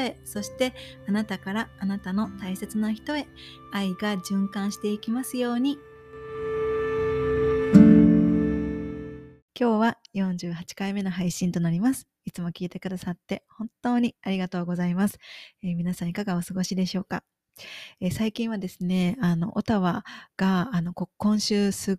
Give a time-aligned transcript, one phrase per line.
[0.25, 0.73] そして
[1.07, 3.27] あなたからあなたの大切な人へ
[3.71, 5.77] 愛が循環していきますように
[9.61, 12.07] 今日は48回目の配信となります。
[12.25, 15.19] いつも聞いてくださって本当にありがとうございます。
[15.61, 17.23] えー、皆さんいかがお過ごしでしょうか、
[17.99, 20.03] えー、最近はですね、あの、オタワ
[20.37, 21.95] が、あの、今週すっ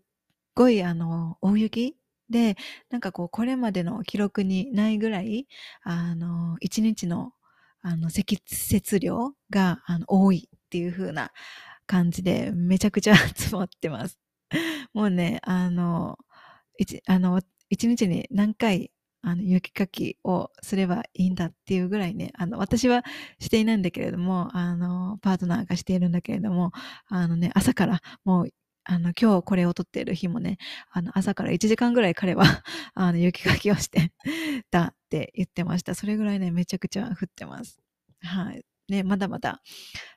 [0.55, 1.97] ごい、あの、大雪
[2.31, 2.57] で、
[2.91, 5.47] なんかこう、これまでの記録にないぐらい、
[5.83, 7.33] あの、一日の、
[7.83, 8.39] あの、積
[8.73, 11.33] 雪量が、あの、多いっていう風な
[11.87, 14.19] 感じで、めちゃくちゃ 積もってます。
[14.95, 16.19] もうね、あの、
[16.79, 23.05] 一、あの、一日に何回、あの、雪かきをすればいいんだっていうぐらいね、あの、私は
[23.41, 26.73] していないんだけれども、あの、パートナーがしているんだけれども、
[27.09, 28.49] あのね、朝からもう、
[28.85, 30.59] あの、今日これを撮っている日もね、
[30.91, 32.45] あの、朝から1時間ぐらい彼は
[32.95, 34.13] あの、雪かきをして
[34.71, 35.95] たって言ってました。
[35.95, 37.79] それぐらいね、めちゃくちゃ降ってます。
[38.23, 38.65] はい。
[38.89, 39.61] ね、まだまだ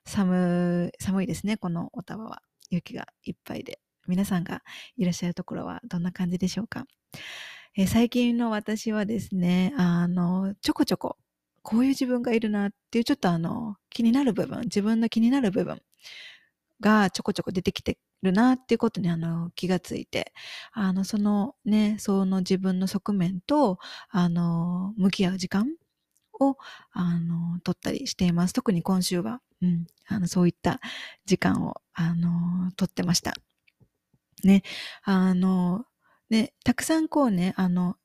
[0.06, 2.42] 寒、寒いですね、このオタワは。
[2.70, 3.80] 雪がいっぱいで。
[4.08, 4.62] 皆さんが
[4.98, 6.86] いらっしゃるところはどんな感じでしょうか、
[7.76, 11.18] え、最近の私はですね、あの、ちょこちょこ、
[11.64, 15.82] こういう自分がいるなっていうちょっとあの、気になる部分、自分の気になる部分
[16.82, 20.34] がちょこちょこ出てきてるなっていうことにあの気がついて、
[20.74, 25.68] あの、そのね、その自分の側面と、あの、向き合う時間
[26.40, 26.58] を、
[26.92, 28.54] あの、取ったりしています。
[28.54, 30.80] 特に今週は、うん、あの、そういった
[31.26, 33.34] 時間を、あの、取ってました。
[34.44, 34.64] ね、
[35.04, 35.86] あの、
[36.30, 37.96] ね、たくさんこうね、あの、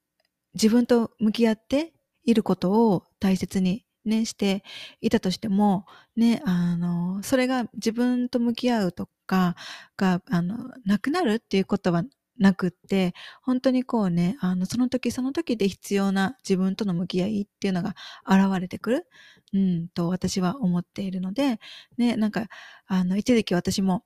[0.55, 1.93] 自分と向き合って
[2.25, 4.63] いることを大切にね、して
[5.01, 9.55] いたとしても、ね、あの、それが自分と向き合うとか
[9.97, 12.03] が、あの、なくなるっていうことは
[12.39, 17.95] なくって、本当にこうね、あの、その時その時で必要な自分との向き合いっていうのが
[18.27, 19.07] 現れてくる、
[19.53, 21.61] うん、と私は思っているので、
[21.99, 22.47] ね、なんか、
[22.87, 24.05] あの、一時期私も、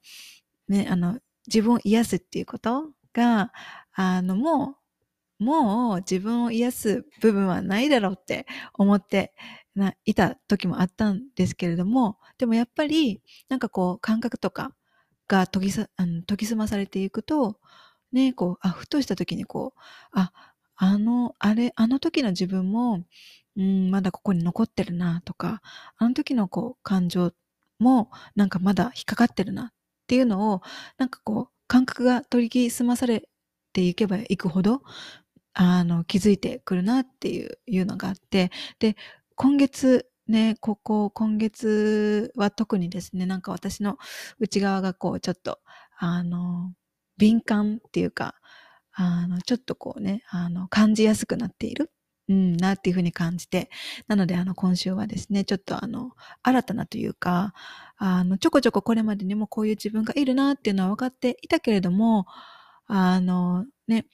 [0.68, 3.52] ね、あの、自分を癒すっていうことが、
[3.94, 4.76] あの、も
[5.40, 9.34] う、もう自分を癒す部分はないだろうって思って
[10.04, 14.72] いた時もあったんですけれども、でもやっぱり、なんかこう、感覚とか
[15.28, 17.58] が研ぎ、あの研ぎ澄まされていくと、
[18.12, 19.80] ね、こう、あ、ふとした時にこう、
[20.12, 20.32] あ、
[20.76, 23.04] あの、あれ、あの時の自分も、
[23.56, 25.60] うん、まだここに残ってるなとか、
[25.98, 27.32] あの時のこう、感情
[27.78, 29.72] もなんかまだ引っかかってるなっ
[30.06, 30.62] ていうのを、
[30.98, 33.28] なんかこう、感覚が取り澄まされ
[33.72, 34.82] ていけばいくほど、
[35.54, 38.96] あの、気づいてくるなっていういうのがあって、で、
[39.36, 43.98] 今月ね、ここ、今月は特にですね、なんか私の
[44.38, 45.58] 内側がこう、ちょっと、
[45.98, 46.72] あの、
[47.18, 48.34] 敏感っていうか、
[48.92, 51.90] あの、ちょっとこうね、あの、感じやすくなっている。
[52.28, 53.70] うん、なっていうふうに感じて。
[54.08, 56.12] なので、あの、今週はですね、ちょっとあの、
[56.42, 57.52] 新たなというか、
[57.98, 62.26] あの、ちょこちょここれまでにもこういう自分がいるなっていうのは分かっていたけれども、
[62.86, 64.06] あの、ね、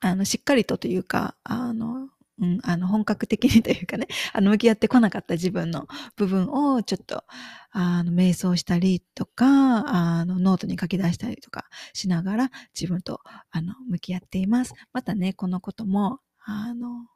[0.00, 2.08] あの、しっかりとというか、あの、
[2.40, 7.24] うん、あの、本格的にというかね、あの、向き合ってこなかった自分の部分をちょっと、
[7.70, 9.88] あの、瞑想したりとか、
[10.18, 14.74] あの、ノートに書き出したりとかしながら自分と、あの、向き合っています。
[14.92, 17.06] またね、このことも、あの、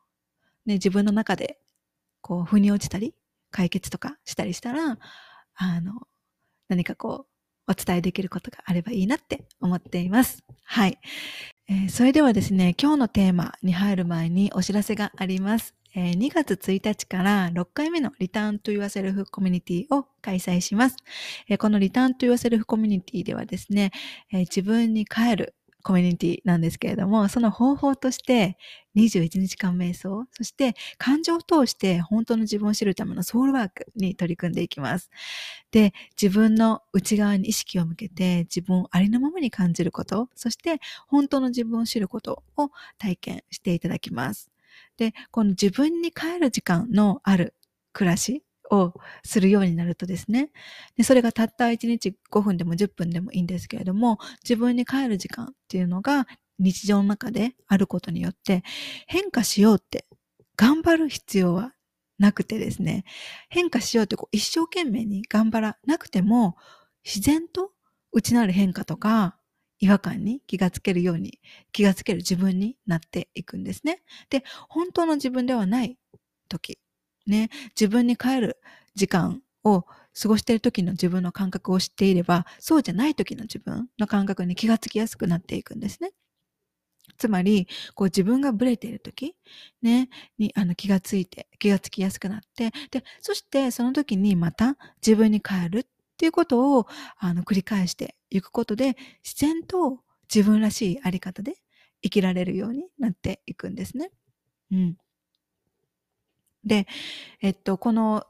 [0.67, 1.59] ね、自分の中で、
[2.23, 3.15] こう、腑に落ちたり、
[3.51, 4.99] 解決とかしたりしたら、
[5.57, 6.09] あの、
[6.69, 7.27] 何かこ
[7.69, 10.43] う、お伝えできることがあればいいなって思っています。
[10.65, 10.99] はい。
[11.69, 15.75] えー、それではですね、今日のテーマに入る前にお知らせがあります。
[15.95, 20.97] えー、2月1日から6回目のリターントゥ Yourself コミュニティを開催します。
[21.49, 23.93] えー、このリターントゥ Yourself コミュニティではですね、
[24.33, 28.57] えー、自分に帰るコミュニティなんですけれども、その方法として
[28.95, 35.11] 21日間瞑想、そして感情を通して本当の自分を知るためのソウルワークに取り組んでいきます。
[35.71, 44.51] で、自分の内側に意識を向けて自分をありのままに感じること、そして本当の自分を知ることを体験していただきます。
[44.99, 47.55] で、この自分に帰る時間のある
[47.93, 50.51] 暮らしをするようになるとですね
[50.97, 56.27] で、それがたった1日5分でも10分でもいいんですけれども、自分に帰る時間っていうのが
[56.59, 58.63] 日常の中であることによって
[59.07, 60.07] 変化しようって
[60.57, 61.73] 頑張る必要は
[62.19, 63.05] なくてですね、
[63.49, 66.57] 変化しようってこう一生懸命に頑張らなくても、
[67.05, 67.73] 自然と
[68.13, 69.37] 内なる変化とか
[69.81, 71.41] 違和感に気がつけるように、
[71.73, 74.03] 気がつける自分になっていくんですね。
[74.31, 75.99] で、本当の自分ではない
[76.49, 76.79] 時、
[77.27, 78.59] ね、自分に帰る
[78.95, 79.83] 時間を
[80.21, 86.13] 過ごしている時の自分の感覚を知っていれば、そうじゃない時の自分の感覚に気がつきやすくなっていくんですね。
[87.19, 89.35] つまり、こう自分がブレている時、
[89.83, 90.09] ね、
[90.39, 94.77] にあの気がついて、気がつきやすくなって、で、そしてその時にまた
[95.07, 95.85] 自分に帰るっ
[96.17, 96.87] ていうことを
[97.19, 100.01] あの繰り返していくことで、自然と
[100.33, 101.55] 自分らしいあり方で
[102.03, 104.11] 生きられるようになっていくんですね。
[104.73, 104.97] うん。
[106.65, 106.87] で、
[107.41, 108.27] えっと、この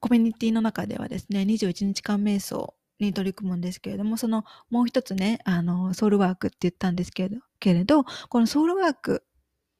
[0.00, 9.24] コミュニティの中ではですね、21日間瞑想に取り組むんですけれども、そのもう一つね、あの、ソウルワークって言ったんですけれど、けれどこのソウルワーク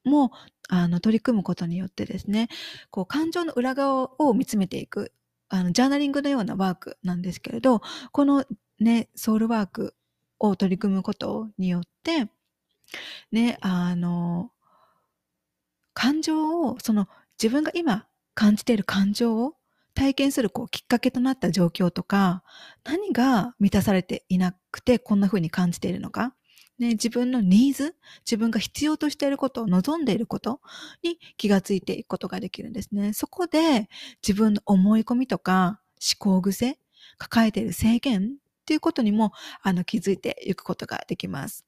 [0.04, 0.32] も
[0.68, 2.48] あの取り組むことによってですね、
[2.90, 5.12] こう感情の裏側を見つめていく、
[5.48, 7.82] あのジャーナリングのようなワークなんですけれど、
[8.12, 8.44] この
[8.80, 9.94] ね、ソウルワーク
[10.38, 12.28] を取り組むことによって、
[13.32, 14.50] ね、あの、
[15.92, 17.08] 感情を、その
[17.44, 19.52] 自分が今感じている感情を
[19.92, 22.42] 体験するこうきっかけとなった状況とか、
[22.84, 26.34] 何が満たされていなくてこんな風に感じているのか、
[26.78, 30.62] ね、自分のニーズ、自分が必要としていること、望んでいること
[31.02, 33.12] に気がついていくことができるんですね。
[33.12, 33.90] そこで
[34.26, 36.78] 自分の思い込みとか思考癖、
[37.18, 41.66] 抱えている制限っていうことにもあの気づいていくことができます。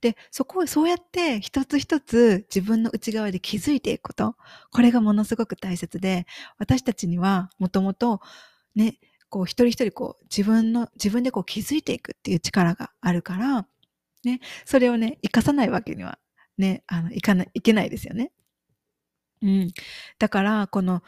[0.00, 4.36] で、そこをそうやって一つ一つ自分の内側で気づいていくこと、
[4.72, 6.26] これがものすごく大切で、
[6.58, 8.20] 私たちにはもともと
[8.74, 13.66] ね、こう一人一人こう自分の、自分でこう気づいていくっていう力があるから、
[14.24, 16.18] ね、それをね、生かさないわけには
[16.58, 18.32] ね、あの、いかない、いけないですよね。
[19.42, 19.72] うん。
[20.18, 21.02] だから、この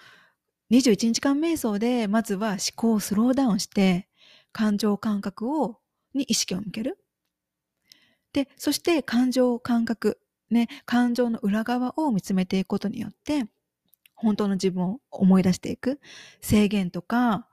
[0.71, 4.09] 21日間瞑想で、まずは思考をスローダウンして、
[4.53, 5.79] 感情感覚を、
[6.15, 6.99] に意識を向ける。
[8.33, 10.19] で、そして感情感覚、
[10.51, 13.47] ね、感情の裏側を見つめていくことによって、
[14.15, 16.01] 本当の自分を思い出していく。
[16.41, 17.49] 制限とか、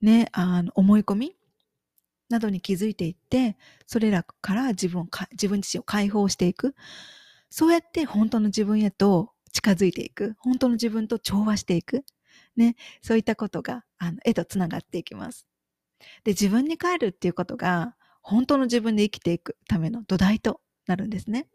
[0.00, 1.36] ね、あの、思い込み
[2.28, 3.56] などに気づいていって、
[3.86, 6.74] それらから自分を自分自身を解放していく。
[7.50, 10.36] そうやって本当の自分へと近づいていく。
[10.40, 12.04] 本当の自分と調和していく。
[12.56, 15.46] ね、そういったことが、あの、絵とつながっていきます。
[16.24, 21.46] で、自分に帰るっていうことが、本当の自分で生きていくための土台となるんですね。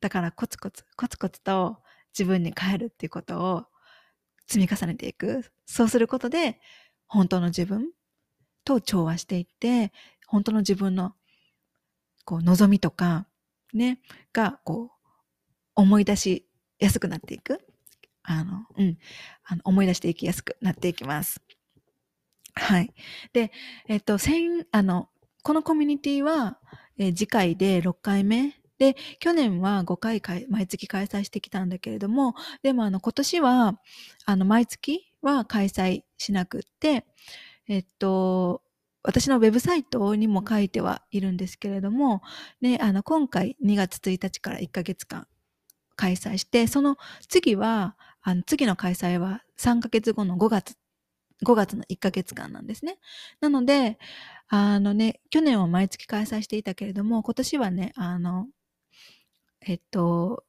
[0.00, 1.76] だからコツコツ、コツコツと
[2.18, 3.64] 自分に帰るっていうことを
[4.46, 5.44] 積み重ねていく。
[5.66, 6.58] そうすることで、
[7.06, 7.90] 本当の自分
[8.64, 9.92] と調和していって、
[10.26, 11.14] 本当の自分の
[12.24, 13.26] こう望みとか、
[13.74, 14.00] ね、
[14.32, 15.08] がこう
[15.74, 16.48] 思い出し
[16.78, 17.60] やすくなっていく。
[18.22, 18.98] あの、うん。
[19.44, 21.42] あの思い出していきやすくなっていきます。
[22.54, 22.94] はい。
[23.34, 23.52] で、
[23.86, 25.10] えっと、先、あの、
[25.44, 26.56] このコミュニティは、
[26.96, 28.54] えー、次回で6回目。
[28.78, 33.78] で、去年は5回毎月開催してきたんだけれども、でもあの今年は、
[34.24, 37.04] あの毎月は開催しなくって、
[37.68, 38.62] えっと、
[39.02, 42.22] 私のウェブサイトにも書いてはいるんですけれども、
[42.62, 45.26] ね、あの今回2月1日から1ヶ月間
[45.94, 46.96] 開催して、その
[47.28, 50.74] 次は、あの次の開催は3ヶ月後の5月
[51.42, 52.98] 5月の1ヶ月間なんですね。
[53.40, 53.98] なので、
[54.48, 58.48] あのね、去年は毎月開催していたけれども、今年はね、あの、
[59.66, 60.44] えっと、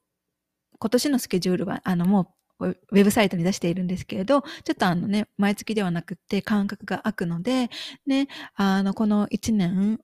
[0.80, 7.70] 今年のスケジュールは、あの、もう、ウェブサイトに出しているんですけれど、ちょっとあのね、毎月ではなくて間隔が空くので、
[8.06, 10.00] ね、あの、この1年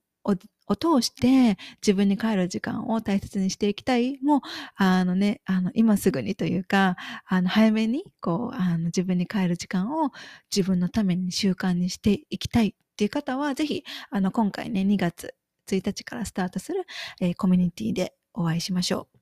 [0.72, 4.18] を通して自分に帰る時間を大切にしていきたい。
[4.22, 4.40] もう、
[4.76, 10.10] あのね、あの、今すぐにというか、あの、早めに、こう、あの、自分に帰る時間を
[10.54, 15.34] 自分のために習慣にしていきたいっていう方は、ぜひ、あの、今回ね、2月
[15.68, 16.84] 1日からスタートする、
[17.20, 19.18] えー、コミュニティでお会いしましょう。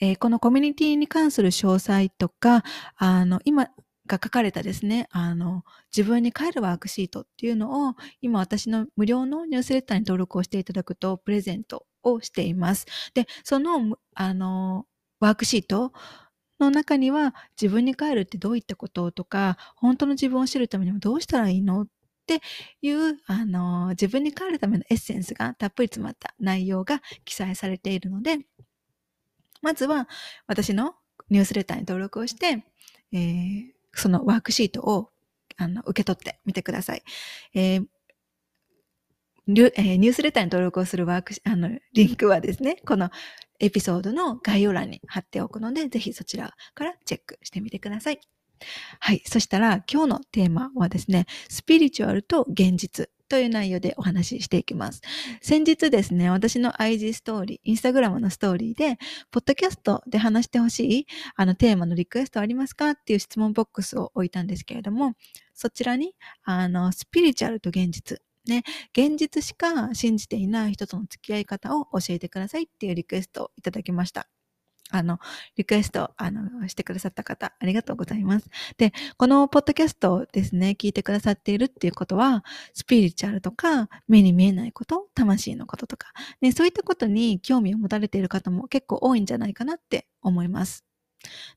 [0.00, 2.64] えー、このコミュニティに関する詳細とか、
[2.96, 3.68] あの、今、
[4.06, 5.64] が書かれたですね、あの、
[5.96, 12.86] 自分に帰るワークシートっていうのを、今私の無料のニュースレッターに登録をしていただくと、プレゼントをしています。
[13.14, 14.86] で、その、あの、
[15.20, 15.92] ワークシート
[16.60, 21.88] の中には、自分に帰るってどういったこととか、本当の自分を知るためにはどうしたらいいのっ
[22.26, 22.40] て
[22.82, 28.38] いう、あの、自分に帰るためのエッセンスがたっぷり詰まった内容が記載されているので、
[29.62, 30.08] まずは
[30.46, 30.94] 私の
[31.30, 32.64] ニュースレターに登録をして、
[33.12, 35.10] えー、そのワークシートを
[35.56, 37.02] あの受け取ってみてください。
[37.54, 37.86] えー
[39.46, 43.10] ニュースレターに登録をするワーク、あの、リンクはですね、この
[43.60, 48.20] エピソードの概要欄に貼っておくので、ぜひそちらからチェックしてみてください。
[49.00, 49.22] はい。
[49.26, 55.00] そしたら今日のテーマはですね、スピリチュアルと現実という内容でお話ししていきます。
[55.40, 58.98] 先日ですね、私の IG ストーリー、インスタグラムのストーリーで、
[59.30, 61.06] ポッドキャストで話してほしい
[61.36, 65.14] あのテーマのリクエストありますかっていう質問ボックスを置いたんですけれども、
[65.54, 68.62] そちらに、あの、スピリチュアルと現実、ね、
[68.96, 74.33] 現実しか信じていない人との付き合い方を教えてくださいっていうリクエストをいただきました。
[74.90, 75.18] あの、
[75.56, 78.48] リクエスト、あの、してくださった方、ありがとうございます。
[78.76, 90.84] で、このポッドキャストですね、聞いてくださっているっていうことは、スピリチュアルとか、目に見えないこと、魂のこととか、ね、そういったことに興味を持たれている方も結構多いんじゃないかなって思います。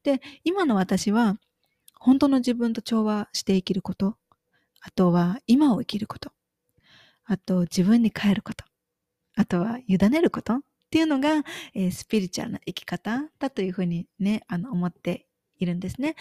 [0.04, 1.38] で、今の私は、
[2.00, 4.18] 本当の自分と調和して生きること、
[4.82, 6.32] あとは今を生きること、
[7.26, 8.64] あと自分に帰ること、
[9.36, 15.28] あとは委ねることっていうのが、えー、スピリチュアルな生き方だというふうにね、あの、思って
[15.60, 16.16] いるんですね。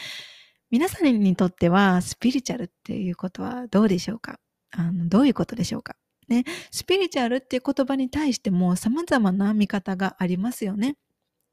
[0.70, 4.40] 皆さんにとっては、スピリチュアルっていうことはどうでしょうか？
[4.72, 5.94] あの、どういうことでしょうか？
[6.26, 10.96] ね、スピリチュアルっていう言葉に対しても様々な見方がありますよね。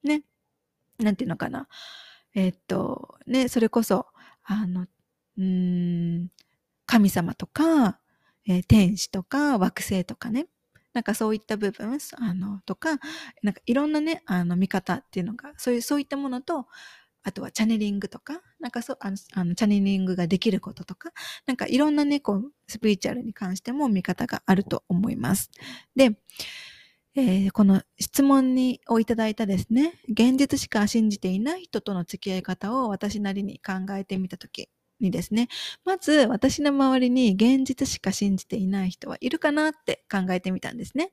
[0.04, 0.24] ね。
[0.98, 1.68] なんていうのかな？
[2.34, 4.08] え、っと、ね、それこそ、
[4.44, 4.88] あの、
[5.38, 6.30] うん、
[6.88, 8.00] 神様とか、
[8.48, 10.48] えー、天使とか惑星とかね。
[10.94, 13.00] なんかそういった部分、あの、とか、
[13.42, 16.68] なんかいろんなね、あの、見方っていうのが、そういう、そういったものと、
[17.24, 21.12] あとはチャネリングとか、なんかそう、あの、あのチャネリングができることとか、
[21.46, 25.50] なんかいろんなね、こう、スピリチュアルに関しても見方があると思います。
[25.96, 26.18] で、
[27.16, 34.68] えー、この質問にをいただいたですね、現実しか信じていない人との付き合い方を私なりに考えてみたとき、
[35.04, 35.50] にですね、
[35.86, 41.12] まず私の周りに現実しか信じていない人はいるかなって考えてみたんですね。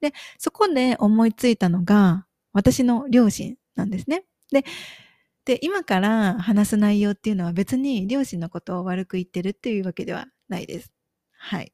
[0.00, 4.24] で、そこで思いついたのが私の両親なんですね。
[4.50, 4.64] で、
[5.44, 10.92] で、今から話す内容っていうのは別に両親のことを悪く言ってるっていうわけではないです。
[11.32, 11.72] はい。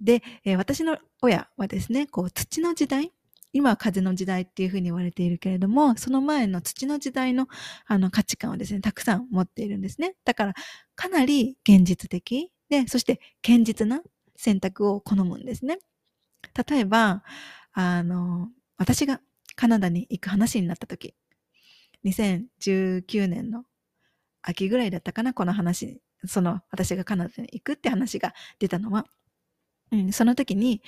[0.00, 3.12] で、えー、私の親はですね、こう土の時代、
[3.54, 7.46] 今は風の時代っていうふうに言われているけれども、その前の土の時代の
[7.86, 10.16] あの価値観をですね、たくさん持っているんですね。
[10.24, 10.54] だから、
[10.96, 14.02] かなり現実的で、そして堅実な
[14.36, 15.78] 選択を好むんですね。
[16.68, 17.22] 例えば、
[17.72, 19.20] あの、私が
[19.54, 21.14] カナダに行く話になった時、
[22.04, 23.64] 2019年の
[24.42, 29.06] 秋ぐらいだったかな、この話、その私がカナダに行くって話が出たのは、
[29.92, 30.82] うん、その時に、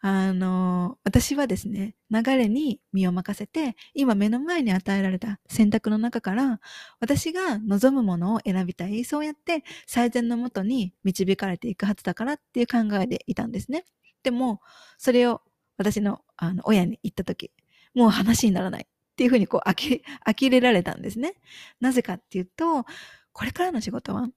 [0.00, 6.60] あの、私はですね、流れに身を任せて、今目の前に与えられた選択の中から、
[7.00, 9.04] 私が望むものを選びたい。
[9.04, 13.84] そうやって最善のもとに導かれていくはずだからっていう考えでいたんですね。
[14.22, 14.60] でも、
[14.98, 15.42] それを
[15.78, 17.50] 私のあの親に言った時、
[17.94, 21.34] もう話にならないっていうふうにこう、呆れられたんですね。
[21.80, 22.84] なぜかっていうと、
[23.32, 24.28] これからの仕事は、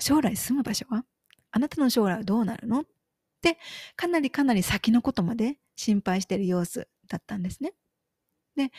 [0.00, 1.04] 将来住む場所は
[1.50, 2.84] あなたの将来はどうなるの
[3.42, 3.58] で、
[3.96, 7.72] かなりかなり先のことまで心配している様子だったんですね。
[8.56, 8.70] で、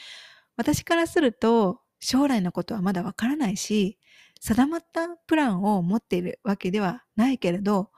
[0.58, 3.98] 私からすると、将来のことはまだわからないし、
[4.42, 7.92] 定まったプランを持っているわけではないけれど、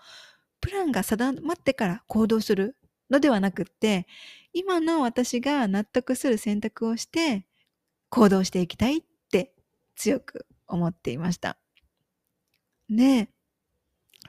[0.60, 2.78] プランが定まってから行動する
[3.10, 4.08] のではなくって、
[4.54, 7.46] 今の私が納得する選択をして
[8.10, 9.02] 行動していきたいっ
[9.32, 9.54] て
[9.96, 11.58] 強く思っていました。
[12.90, 13.30] で、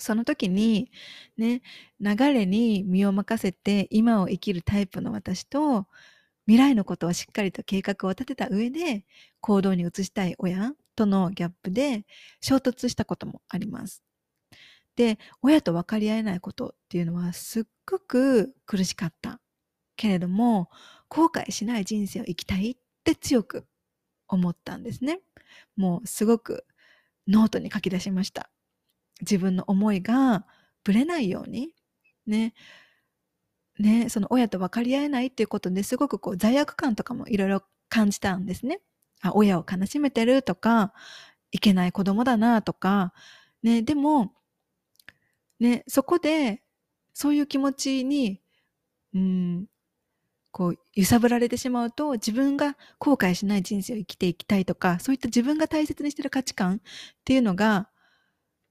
[0.03, 0.91] その時に、
[1.37, 1.63] ね、
[2.01, 5.87] 流れに身を任せて今を生きるタイプの私と、
[6.47, 9.05] 未来のことをしっかりと計画を立てた上で
[9.41, 12.05] 行動に移したい親とのギャップで
[12.41, 14.03] 衝突したこともあります。
[14.97, 19.41] で、親と分かり合えないことっていうのはすっごく苦しかった。
[19.97, 20.69] けれども、
[21.09, 23.67] 後悔しない人生を生きたいって強く
[24.29, 25.21] 思ったんですね。
[25.77, 26.67] もうすごく
[27.29, 28.52] ノートに書き出しました。
[29.23, 30.47] 自分の思いが
[30.85, 31.75] ぶれないように、
[32.27, 32.55] ね、
[33.79, 38.81] ね、その親と分かり合えないっていうことですごくこう罪悪感とかもいろいろ感じたんですね。
[39.23, 40.93] あ、親を悲しめてるとか、
[41.53, 43.13] いけない子供だなとか、
[43.63, 44.33] ね、でも、
[45.61, 46.63] ね、そこで、
[47.15, 48.41] そういう気持ちに、
[49.15, 49.67] うん、
[50.51, 56.81] こう、揺さぶられてしまうと、自分が後悔しない人生を生きていきたいとか、そういった自分が大切にしてる価値観っ
[57.25, 57.89] ていうのが、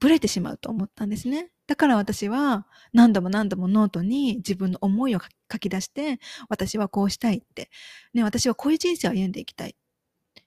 [0.01, 1.51] ブレてしまうと思ったんですね。
[1.67, 7.69] だから私は何度も何度もノートに自分の思いを書き出して、私はこうしたいって、
[8.15, 9.75] ね、私はこういう人生を歩んでいきたい。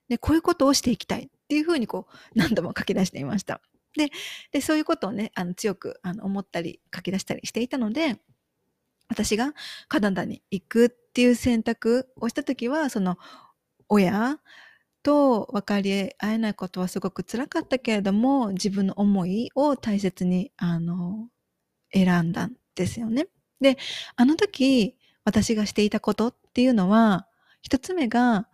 [0.09, 3.61] で、こういうことをしていきたいっていうふうにこう何度も書き出していました。
[3.97, 4.11] で、
[4.51, 8.19] でそういうことをね、あの強くあの思ったり書き出したりしていたので、
[9.09, 9.55] 私が
[9.87, 13.19] カナダに行くっていう選択をした時はその
[13.89, 14.41] 親
[15.05, 21.29] と分かり合えないことはすごく辛かったけれども自分の思いを大切にあの
[21.93, 23.29] 選んだんですよね。
[23.61, 23.79] で
[24.17, 27.29] あの時私がしていたことっていうのは
[27.63, 28.49] 一つ目が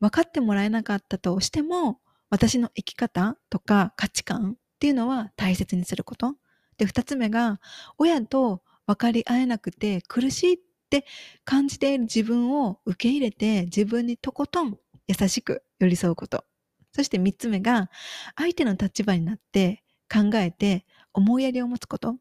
[0.00, 6.34] 分かってもらえなかったとしても私の生き方とか価値観っていうのは大切にすること。
[6.76, 7.60] で二つ目が
[7.98, 10.58] 親と分かり合えなくて苦しいっ
[10.90, 11.06] て
[11.44, 16.44] 感じている自分を受け入れて自分にとことん優しく寄り添うこと。
[16.92, 17.90] そして三つ目が、
[18.36, 22.10] 相手の立場になって考えて思いやりを持つこと。
[22.10, 22.16] っ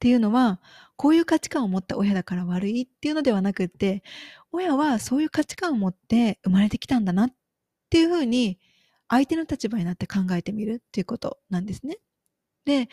[0.00, 0.62] ていうのは、
[0.96, 4.02] こういう価値観を持った親だから悪いっていうのではなくって、
[4.50, 7.34] 親はそういう価値観を持って生まれてきたんだなっ
[7.90, 8.58] ていうふうに、
[9.08, 11.98] 相手の立場になって考えてみるっていうことなんですね。
[12.64, 12.88] で、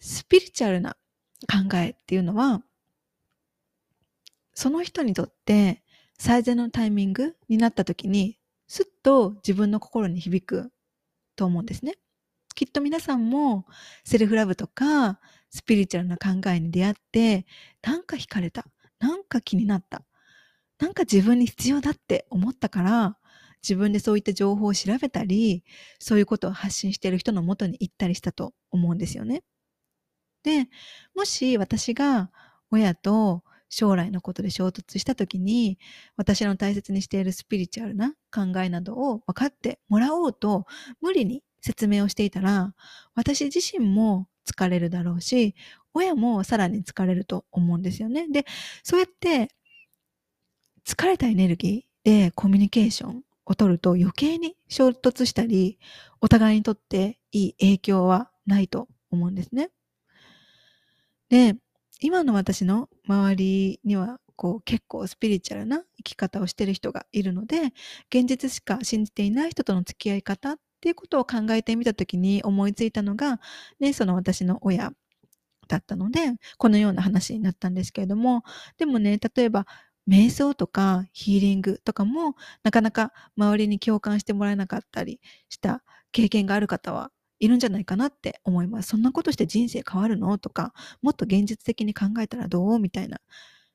[0.00, 0.96] スピリチュアルな
[1.42, 2.64] 考えっていうのは、
[4.54, 5.82] その人にとって
[6.18, 8.38] 最善のタイミングになった時に、
[9.02, 10.72] と自分の心に響く
[11.36, 11.94] と思うんですね。
[12.54, 13.66] きっと皆さんも
[14.04, 15.18] セルフラブとか
[15.50, 17.46] スピリチュアルな考えに出会って、
[17.82, 18.66] なんか惹かれた。
[18.98, 20.04] なんか気になった。
[20.78, 23.18] なんか自分に必要だって思ったから、
[23.62, 25.64] 自分でそういった情報を調べたり、
[25.98, 29.42] そういうことを発信している人のもとに行ったりしたと思うんですよね。
[30.42, 30.68] で、
[31.14, 32.30] もし私が
[32.70, 35.78] 親と将来のことで衝突した時に
[36.16, 40.66] 私の大切にしているスピリチュアルな考えなどを分かってもらおうと
[41.00, 42.74] 無理に説明をしていたら
[43.14, 45.54] 私自身も疲れるだろうし
[45.94, 48.28] 親もさらに疲れると思うんですよね。
[48.28, 48.44] で、
[48.82, 49.48] そうやって
[50.86, 55.78] 疲れたエネルギーでコミュニケーションを取ると余計に衝突したり
[56.20, 59.70] お互いにとっていい影響はないと思うんですね。
[61.28, 61.56] で、
[62.02, 67.72] 今の私の周りにはこう結構スピリチュアルな生き方をしてる人がいるので
[68.10, 73.40] 現実しか信じていない人との付き合い方っていうことを考えてみた時に思いついたのが、
[73.78, 74.92] ね、その私の親
[75.68, 78.42] だったのでこのような話になったんですけれども
[78.78, 79.66] でもね例えば
[80.08, 82.34] 瞑想とかヒーリングとかも
[82.64, 88.90] なかなか周りに共感してもらえなかったりした経験がある方はいるんじゃないかなって思います。
[88.90, 90.38] そんなことして人生変わるの？
[90.38, 92.78] とか、もっと現実的に考えたらどう？
[92.78, 93.18] みたいな。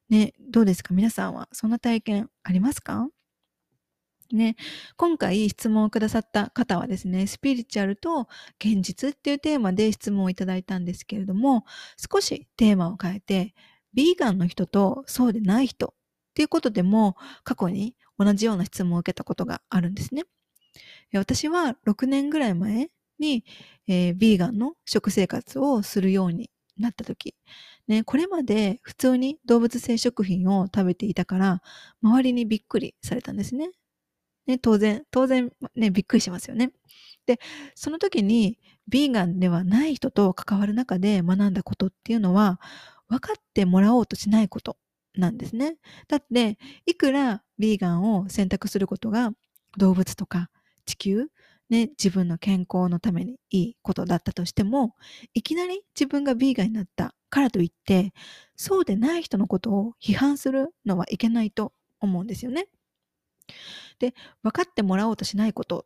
[0.09, 0.93] ね、どうですか？
[0.93, 3.09] 皆さんはそんな体験ありますか？
[4.31, 4.55] ね、
[4.95, 11.65] 今回質問をくださった方はですね、スピリチュアルと現実っていうテーマで質問をいただいたんですけれども、
[12.11, 13.53] 少しテーマを変えて、
[13.93, 15.89] ビーガンの人とそうでない人っ
[16.33, 20.23] ていうことでも過去に同じような質問を受けたことがあるんですね。
[21.13, 23.45] 私は6年ぐらい前に、
[23.87, 27.35] えー、ビーガンの食生活をするようになった時、
[27.87, 31.61] ね、これまで普通に動物性食品を食べていたから、
[32.01, 33.71] 周りにびっくりされたんですね。
[34.45, 36.71] ね、当然、当然、ね、びっくりしますよね。
[37.25, 37.39] で、
[37.75, 42.59] その時に、ビーガンではない人と関わる中で学んだことっていうのは、
[43.09, 44.77] 分かってもらおうとしないこと
[45.15, 45.77] なんですね。
[46.07, 49.31] だって、いくらビーガンを選択することが
[49.77, 50.49] 動物とか
[50.85, 51.27] 地球
[51.69, 54.95] ね、自分の健康のためにいいことだったとしても、
[55.33, 58.13] いきなり自分がビーガンになったからといって、
[58.55, 62.67] そうでない人のことを批判するのはいけないと思うんですよね。
[63.99, 65.85] で、分かってもらおうとしないことっ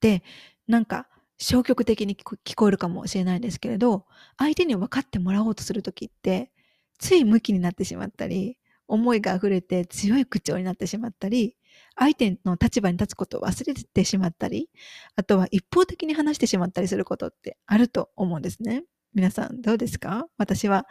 [0.00, 0.22] て、
[0.66, 4.06] なんか消極的に聞こえるかもしれないですけれど、
[4.38, 6.50] 相手に分かってもらおうとするときって、
[6.98, 11.56] つい向きになってしまったり、思いが溢れて強い口調になってしまったり、
[11.96, 14.70] 相手の立場に立つことを忘れてしまったり、
[15.16, 18.84] あとは一方的に話してしまったりすることってあると思うんですね。
[19.14, 20.26] 皆さんどうですか？
[20.38, 20.86] 私は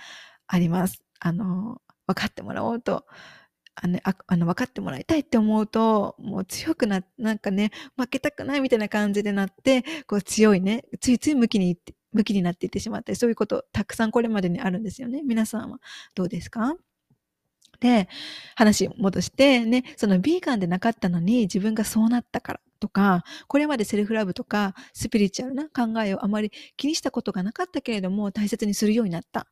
[0.47, 1.01] あります。
[1.19, 3.05] あの、分かってもらおうと、
[3.75, 11.77] あの、ああの分かってもらいたいって思うと、もう強くな、なんかね、負けたくないみたいな感じでなって、こう強いね、ついつい向きに
[12.11, 15.23] 向きになっていってしまったり、そういうことたくさんこれまでにあるんですよね。
[15.23, 15.79] 皆さんは
[16.15, 16.75] どうですか？
[17.81, 18.07] で、
[18.55, 29.47] 話戻して、ね、そのビーガンでなかったのに自分がそうなったからとか、これまでセルフラブとかスピリチュアルな考えをあまり気にしたことがなかったけれども大切にするようになった。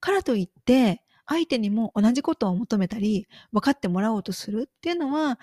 [0.00, 5.38] からといって、相手にも同じことを求めたり、分かってもらおうとするっていうのは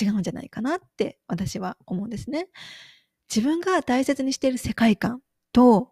[0.00, 2.48] 違うんじゃないかなって私は思うんですね。
[3.34, 5.20] 自分が大切にしている世界観
[5.52, 5.90] と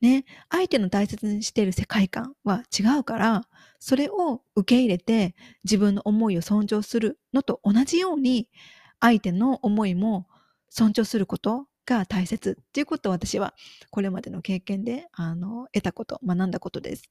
[0.00, 3.42] ね、相手の大切にしている世界観は違うから、
[3.78, 5.34] それを受け入れて
[5.64, 8.48] 自分の思いを尊重するのと同じように、
[9.00, 10.26] 相手の思いも
[10.70, 13.54] 尊重することが大切っていうことを私は
[13.90, 17.10] これまでの経験であの得たこと、学んだことです。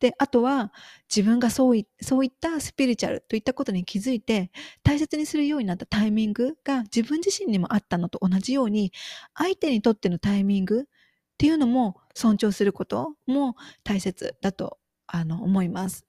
[0.00, 0.72] で、あとは
[1.14, 4.50] 自分がそういそういったスピリチュアルといったことに気づいて
[4.82, 8.92] 大切にするようになったタイミングが自分自身にもあったのと同じように
[9.34, 10.86] 相手にとってのタイミング
[11.34, 16.06] っていうのも尊重することも大切だとあの思います。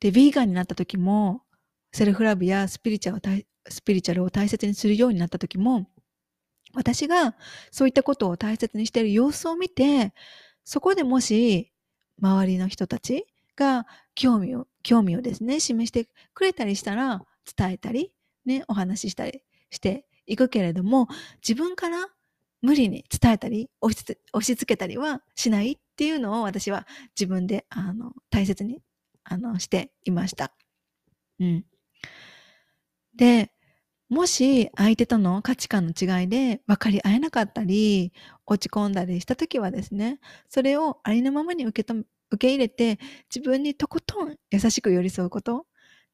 [0.00, 1.42] で、ヴィーガンになった時も
[1.92, 5.88] セルフラブやスピリチュアルスピリチュアルを大切にするようになった時も
[6.74, 7.34] 私が
[7.70, 10.12] そういったことを大切にしている様子を見て
[10.64, 11.72] そこでもし
[12.20, 13.26] 周りの人たち
[13.56, 17.22] が興味を、興味をですね、示してくれたりしたら
[17.56, 18.12] 伝えたり、
[18.44, 21.08] ね、お話ししたりしていくけれども、
[21.46, 22.06] 自分から
[22.62, 26.86] 無理に伝えたり押し押し付けたりはしないっていうのを私は
[27.18, 28.80] 自分であの大切に
[29.24, 30.52] あのしていました。
[31.40, 31.64] うん。
[33.14, 33.52] で、
[34.08, 38.12] もし相手との価値観の違いで分かり合えなかったり、
[38.46, 40.18] 落ち込んだりした時はですね、
[40.48, 42.98] それをありのままに受け止め、受け入れて
[43.34, 45.66] 自分にとことん優しく寄り添うこと。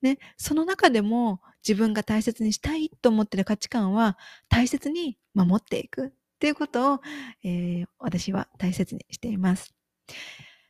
[0.02, 6.12] ね、その中でも自分が大切にしたいと思ってる価値観は大切に守っていく
[6.44, 7.00] っていうことを、
[7.42, 9.72] えー、私は大切にしています。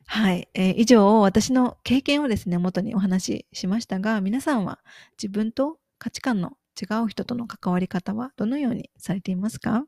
[0.05, 4.79] はい、えー、以上私の経験をですね元にお話ししましたが皆さんは
[5.21, 9.83] 自分と価値観の違う人との関わり方はどのようにされていますか、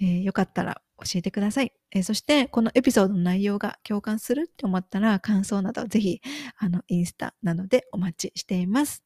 [0.00, 6.20] えー、よかったら教えてください、えー、そして、このエピソードの内容が共感するって思ったら、感想などぜひ、
[6.58, 9.02] あの、インスタなどでお待ちしています。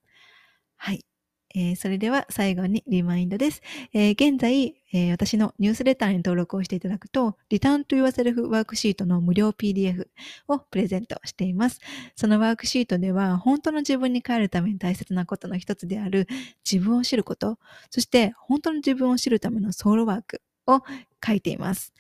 [0.76, 1.04] はい。
[1.56, 3.62] えー、それでは最後にリマインドです。
[3.92, 10.08] えー、現在、えー、私のニュースレターに登録をしていただくと、Return to Yourself ワークシートの無料 PDF
[10.48, 11.78] をプレゼントしています。
[12.16, 16.26] そのワークシートでは、本当の自分に帰るために大切なことの一つである
[16.68, 20.82] 自分を知ること、そして本当の自分を知るためのソウルワークを
[21.24, 21.92] 書いています。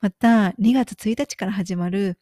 [0.00, 2.16] また、2月1日から始まる、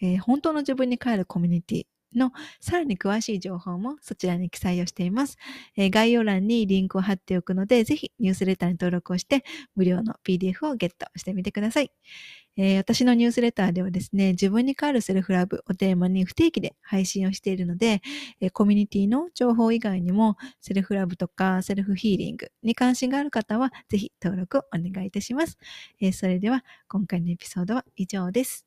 [0.00, 5.38] えー、本当の自分に帰るコミュニティのさらに詳しい情報もそちらに記載をしています。
[5.76, 9.44] えー、概要欄にリンクを貼っておくので、ぜひニュースレターに登録をして
[9.74, 11.90] 無料の PDF をゲットしてみてください。
[12.56, 18.02] えー、私のニュースレターではですね、自分に変わるセルフラブをテーマに不定期で配信をしているので、
[18.40, 25.58] えー、コミュニティの情報以外にも、セルフラブとかセルフヒーリングに関心がある方は、ぜひ登録をお願いいたします。
[26.00, 28.66] え、それでは、今回のエピソードは以上です。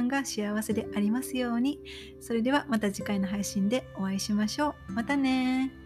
[0.01, 1.79] 間が幸せでありますように。
[2.19, 4.93] それではまた次回の配信でお会いしましょう。
[4.93, 5.80] またね